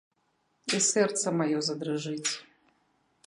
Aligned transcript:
І 0.77 0.79
сэрца 0.91 1.27
маё 1.41 1.59
задрыжыць. 1.69 2.31